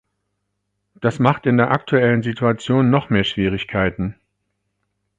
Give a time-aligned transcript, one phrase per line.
[0.95, 4.15] Das macht in der aktuellen Situation noch mehr Schwierigkeiten.